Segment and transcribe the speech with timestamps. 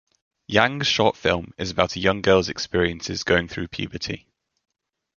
[0.47, 4.25] Yang's short film is about a young girl's experiences going through puberty.